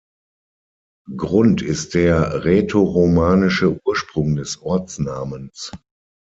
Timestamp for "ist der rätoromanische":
1.61-3.79